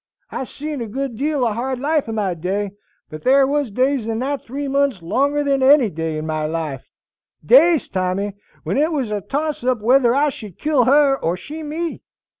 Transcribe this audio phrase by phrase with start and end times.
[0.31, 2.71] I've seen a good deal o' hard life in my day,
[3.11, 6.87] but there was days in that three months longer than any day in my life,
[7.45, 8.33] days, Tommy,
[8.63, 12.01] when it was a toss up whether I should kill her or she me.